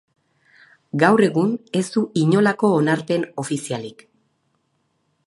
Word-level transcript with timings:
Gaur 1.03 1.21
egun 1.27 1.51
ez 1.81 1.83
du 1.97 2.03
inolako 2.23 2.71
onarpen 2.79 3.29
ofizialik. 3.45 4.03